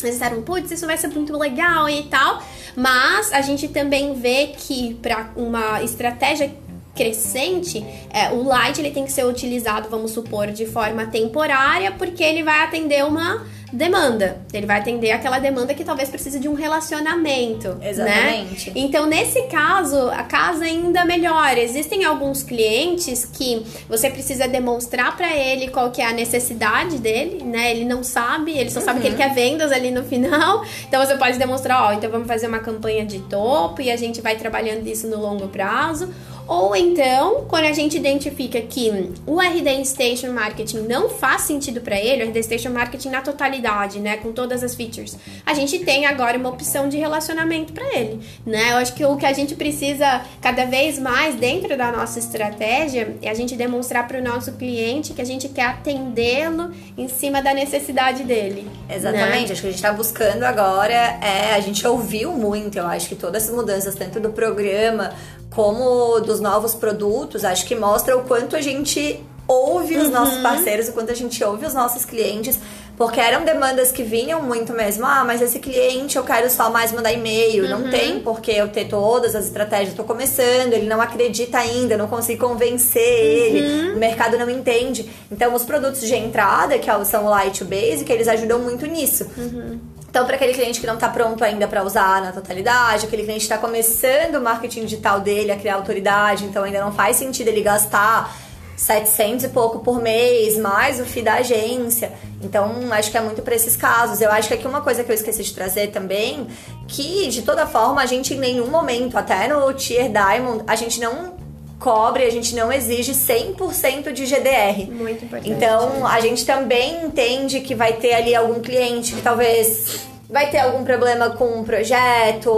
[0.02, 2.42] Eles disseram, putz, isso vai ser muito legal e tal.
[2.76, 6.50] Mas a gente também vê que para uma estratégia
[6.94, 12.22] crescente, é, o light ele tem que ser utilizado, vamos supor, de forma temporária, porque
[12.22, 14.42] ele vai atender uma demanda.
[14.52, 17.78] Ele vai atender aquela demanda que talvez precise de um relacionamento.
[17.80, 18.70] Exatamente.
[18.70, 18.72] Né?
[18.76, 21.56] Então, nesse caso, a casa ainda melhor.
[21.56, 27.42] Existem alguns clientes que você precisa demonstrar para ele qual que é a necessidade dele,
[27.42, 27.70] né?
[27.70, 28.84] Ele não sabe, ele só uhum.
[28.84, 30.62] sabe que ele quer vendas ali no final.
[30.86, 34.20] Então você pode demonstrar, ó, então vamos fazer uma campanha de topo e a gente
[34.20, 36.12] vai trabalhando isso no longo prazo.
[36.46, 38.90] Ou então, quando a gente identifica que
[39.26, 44.00] o RD Station Marketing não faz sentido para ele, o RD Station Marketing na totalidade,
[44.00, 48.20] né, com todas as features, a gente tem agora uma opção de relacionamento para ele,
[48.44, 48.72] né?
[48.72, 53.16] Eu acho que o que a gente precisa cada vez mais dentro da nossa estratégia
[53.22, 57.42] é a gente demonstrar para o nosso cliente que a gente quer atendê-lo em cima
[57.42, 58.62] da necessidade dele.
[58.88, 58.96] Né?
[58.96, 59.46] Exatamente.
[59.46, 59.52] Né?
[59.52, 63.14] Acho que a gente está buscando agora é a gente ouviu muito, eu acho que
[63.14, 65.12] todas as mudanças tanto do programa
[65.54, 70.12] como dos novos produtos, acho que mostra o quanto a gente ouve os uhum.
[70.12, 72.58] nossos parceiros, o quanto a gente ouve os nossos clientes,
[72.96, 75.04] porque eram demandas que vinham muito mesmo.
[75.06, 77.64] Ah, mas esse cliente eu quero só mais mandar e-mail.
[77.64, 77.70] Uhum.
[77.70, 79.90] Não tem porque eu ter todas as estratégias.
[79.90, 83.56] Estou começando, ele não acredita ainda, não consigo convencer uhum.
[83.56, 85.10] ele, o mercado não entende.
[85.30, 89.26] Então, os produtos de entrada, que são o Light Basic, eles ajudam muito nisso.
[89.36, 89.80] Uhum.
[90.12, 93.44] Então, para aquele cliente que não está pronto ainda para usar na totalidade, aquele cliente
[93.44, 97.62] está começando o marketing digital dele, a criar autoridade, então ainda não faz sentido ele
[97.62, 98.30] gastar
[98.76, 102.12] 700 e pouco por mês, mais o FII da agência.
[102.42, 104.20] Então, acho que é muito para esses casos.
[104.20, 106.46] Eu acho que aqui uma coisa que eu esqueci de trazer também,
[106.86, 111.00] que de toda forma a gente em nenhum momento, até no Tier Diamond, a gente
[111.00, 111.40] não
[111.82, 114.88] cobre, a gente não exige 100% de GDR.
[114.88, 115.50] Muito importante.
[115.50, 120.58] Então, a gente também entende que vai ter ali algum cliente que talvez vai ter
[120.58, 122.50] algum problema com um projeto,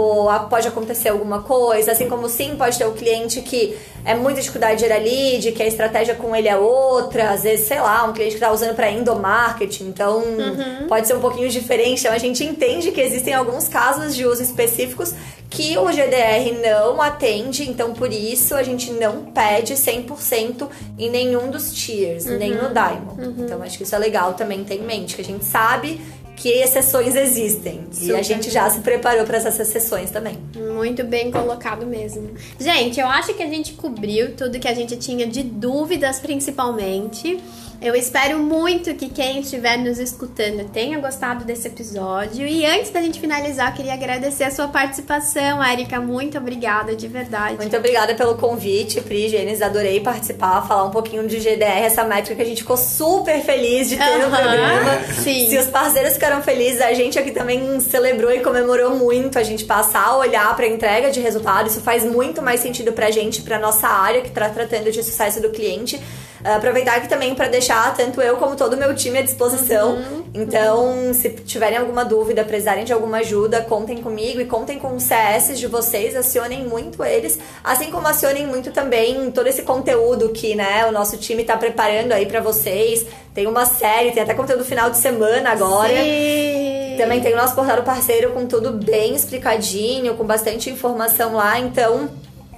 [0.49, 4.39] pode acontecer alguma coisa, assim como sim, pode ter o um cliente que é muita
[4.39, 8.05] dificuldade de gerar lead, que a estratégia com ele é outra, às vezes, sei lá,
[8.05, 10.87] um cliente que está usando para endomarketing, então uhum.
[10.87, 11.99] pode ser um pouquinho diferente.
[11.99, 15.13] Então a gente entende que existem alguns casos de uso específicos
[15.49, 21.51] que o GDR não atende, então por isso a gente não pede 100% em nenhum
[21.51, 22.37] dos tiers, uhum.
[22.37, 23.21] nem no Diamond.
[23.21, 23.35] Uhum.
[23.39, 25.99] Então acho que isso é legal também ter em mente, que a gente sabe
[26.35, 27.85] que exceções existem.
[27.91, 28.07] Super.
[28.07, 30.37] E a gente já se preparou para essas exceções também.
[30.75, 32.31] Muito bem colocado mesmo.
[32.59, 37.39] Gente, eu acho que a gente cobriu tudo que a gente tinha de dúvidas, principalmente.
[37.85, 42.47] Eu espero muito que quem estiver nos escutando tenha gostado desse episódio.
[42.47, 46.01] E antes da gente finalizar, queria agradecer a sua participação, Erika.
[46.01, 47.57] Muito obrigada, de verdade.
[47.57, 49.61] Muito obrigada pelo convite, Pri, Gênesis.
[49.61, 53.87] Adorei participar, falar um pouquinho de GDR, essa métrica que a gente ficou super feliz
[53.87, 55.03] de ter uhum, no programa.
[55.21, 55.47] Sim.
[55.47, 59.63] Se os parceiros ficaram felizes, a gente aqui também celebrou e comemorou muito a gente
[59.63, 61.67] passar a olhar para a entrega de resultado.
[61.67, 65.39] Isso faz muito mais sentido pra gente, pra nossa área que está tratando de sucesso
[65.39, 66.01] do cliente.
[66.45, 69.95] Aproveitar aqui também para deixar tanto eu como todo o meu time à disposição.
[69.95, 70.23] Uhum.
[70.31, 75.01] Então, se tiverem alguma dúvida, precisarem de alguma ajuda, contem comigo e contem com os
[75.01, 80.53] CS de vocês, acionem muito eles, assim como acionem muito também todo esse conteúdo que,
[80.53, 83.07] né, o nosso time está preparando aí para vocês.
[83.33, 85.95] Tem uma série, tem até conteúdo final de semana agora.
[85.95, 86.95] Sim.
[86.95, 91.59] Também tem o nosso portal parceiro com tudo bem explicadinho, com bastante informação lá.
[91.59, 92.07] Então,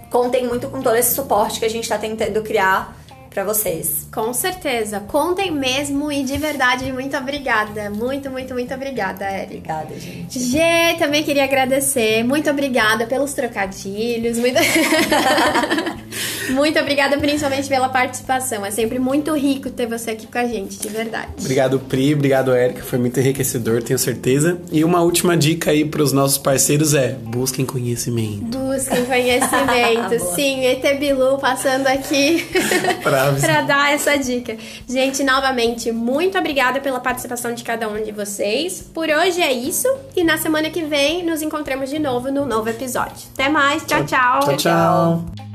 [0.10, 2.97] contem muito com todo esse suporte que a gente está tentando criar
[3.38, 4.08] para vocês.
[4.12, 5.00] Com certeza.
[5.00, 7.88] Contem mesmo e de verdade, muito obrigada.
[7.88, 9.58] Muito, muito, muito obrigada, Eri.
[9.58, 10.40] Obrigada, gente.
[10.40, 12.24] Gê, também queria agradecer.
[12.24, 14.40] Muito obrigada pelos trocadilhos.
[14.40, 14.58] Muito...
[16.50, 18.66] muito obrigada, principalmente pela participação.
[18.66, 21.28] É sempre muito rico ter você aqui com a gente, de verdade.
[21.40, 22.16] Obrigado, Pri.
[22.16, 22.82] Obrigado, Érica.
[22.82, 24.60] Foi muito enriquecedor, tenho certeza.
[24.72, 28.58] E uma última dica aí para os nossos parceiros é busquem conhecimento.
[28.58, 30.20] Busquem conhecimento.
[30.34, 32.44] Sim, ET Bilu passando aqui.
[33.04, 34.58] Pra para dar essa dica.
[34.88, 38.82] Gente, novamente, muito obrigada pela participação de cada um de vocês.
[38.94, 42.70] Por hoje é isso e na semana que vem nos encontramos de novo no novo
[42.70, 43.28] episódio.
[43.34, 44.40] Até mais, tchau, tchau.
[44.42, 45.47] Tchau, tchau.